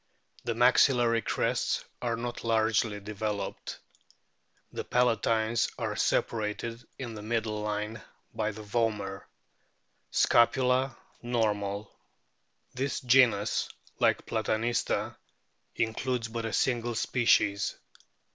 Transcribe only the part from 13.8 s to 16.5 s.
like Platanista, includes but